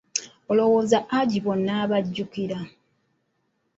Olowooza 0.51 0.97
Haji 1.11 1.39
bonna 1.45 1.71
obajjukira? 1.83 2.59